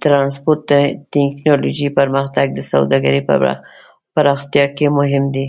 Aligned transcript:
ټرانسپورټ 0.02 0.68
ټیکنالوجۍ 1.12 1.88
پرمختګ 1.98 2.46
د 2.54 2.60
سوداګرۍ 2.72 3.22
په 3.28 3.34
پراختیا 4.14 4.64
کې 4.76 4.86
مهم 4.98 5.24
دی. 5.34 5.46